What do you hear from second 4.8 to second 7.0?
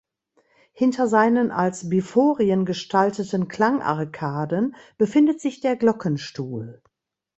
befindet sich der Glockenstuhl.